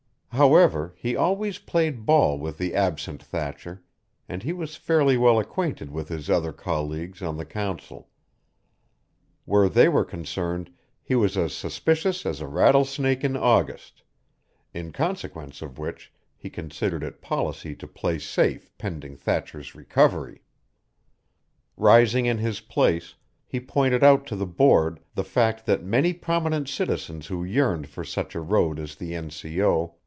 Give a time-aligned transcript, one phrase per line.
[0.33, 3.83] However, he always played ball with the absent Thatcher
[4.29, 8.07] and he was fairly well acquainted with his other colleagues on the council;
[9.43, 14.03] where they were concerned he was as suspicious as a rattlesnake in August
[14.73, 20.41] in consequence of which he considered it policy to play safe pending Thatcher's recovery.
[21.75, 23.15] Rising in his place,
[23.45, 28.05] he pointed out to the board the fact that many prominent citizens who yearned for
[28.05, 29.29] such a road as the N.
[29.29, 29.61] C.
[29.61, 29.95] O.